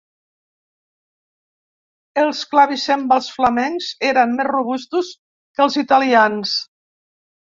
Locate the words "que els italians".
5.59-6.57